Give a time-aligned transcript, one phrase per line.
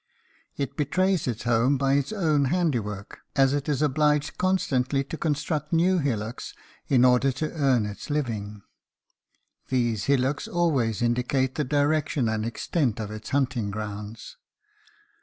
[0.57, 5.71] It betrays its home by its own handiwork, as it is obliged constantly to construct
[5.71, 6.55] new hillocks
[6.87, 8.63] in order to earn its living.
[9.69, 14.37] These hillocks always indicate the direction and extent of its hunting grounds.